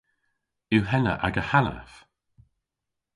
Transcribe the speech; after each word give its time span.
Yw 0.75 0.85
henna 0.91 1.13
aga 1.27 1.43
hanaf? 1.49 1.91